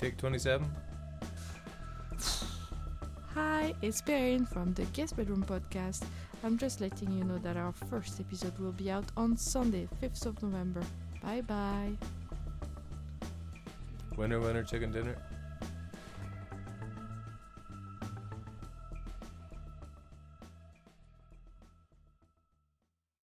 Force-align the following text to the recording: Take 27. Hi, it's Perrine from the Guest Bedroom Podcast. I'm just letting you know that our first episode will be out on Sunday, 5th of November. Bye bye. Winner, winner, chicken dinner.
Take 0.00 0.16
27. 0.16 0.66
Hi, 3.34 3.74
it's 3.82 4.00
Perrine 4.00 4.46
from 4.46 4.72
the 4.72 4.86
Guest 4.94 5.14
Bedroom 5.14 5.44
Podcast. 5.44 6.04
I'm 6.42 6.56
just 6.56 6.80
letting 6.80 7.12
you 7.12 7.22
know 7.22 7.36
that 7.36 7.58
our 7.58 7.72
first 7.72 8.18
episode 8.18 8.58
will 8.58 8.72
be 8.72 8.90
out 8.90 9.04
on 9.18 9.36
Sunday, 9.36 9.86
5th 10.02 10.24
of 10.24 10.42
November. 10.42 10.82
Bye 11.22 11.42
bye. 11.42 11.92
Winner, 14.16 14.40
winner, 14.40 14.62
chicken 14.62 14.90
dinner. 14.90 15.16